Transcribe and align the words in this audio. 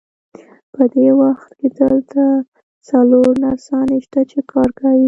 په 0.73 0.83
دې 0.93 1.07
وخت 1.21 1.49
کې 1.59 1.67
دلته 1.79 2.23
څلور 2.89 3.29
نرسانې 3.43 3.97
شته، 4.05 4.21
چې 4.31 4.39
کار 4.51 4.69
کوي. 4.79 4.99